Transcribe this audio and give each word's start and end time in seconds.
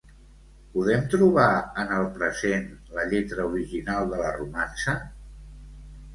Podem 0.77 1.03
trobar 1.13 1.49
en 1.83 1.93
el 1.97 2.07
present 2.15 2.65
la 2.97 3.05
lletra 3.13 3.47
original 3.51 4.11
de 4.17 4.23
la 4.25 4.33
romança? 4.41 4.99